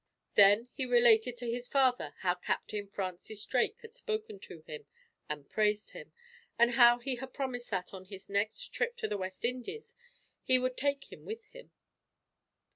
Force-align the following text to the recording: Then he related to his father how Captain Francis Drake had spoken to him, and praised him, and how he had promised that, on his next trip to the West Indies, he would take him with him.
Then 0.33 0.67
he 0.73 0.87
related 0.87 1.37
to 1.37 1.51
his 1.51 1.67
father 1.67 2.15
how 2.21 2.33
Captain 2.33 2.87
Francis 2.87 3.45
Drake 3.45 3.77
had 3.83 3.93
spoken 3.93 4.39
to 4.39 4.61
him, 4.61 4.87
and 5.29 5.47
praised 5.47 5.91
him, 5.91 6.11
and 6.57 6.71
how 6.71 6.97
he 6.97 7.17
had 7.17 7.35
promised 7.35 7.69
that, 7.69 7.93
on 7.93 8.05
his 8.05 8.27
next 8.27 8.73
trip 8.73 8.97
to 8.97 9.07
the 9.07 9.19
West 9.19 9.45
Indies, 9.45 9.95
he 10.41 10.57
would 10.57 10.75
take 10.75 11.11
him 11.13 11.23
with 11.23 11.43
him. 11.53 11.69